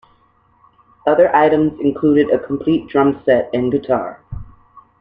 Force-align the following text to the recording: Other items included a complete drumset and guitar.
Other 1.05 1.29
items 1.35 1.79
included 1.79 2.31
a 2.31 2.39
complete 2.39 2.87
drumset 2.89 3.51
and 3.53 3.71
guitar. 3.71 4.19